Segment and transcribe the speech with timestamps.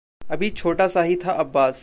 [0.21, 1.79] अभी छोटा सा ही था अब्बास